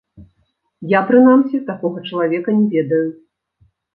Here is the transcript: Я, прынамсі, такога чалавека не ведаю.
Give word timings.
Я, 0.93 1.01
прынамсі, 1.09 1.57
такога 1.69 1.97
чалавека 2.09 2.49
не 2.61 2.65
ведаю. 2.77 3.05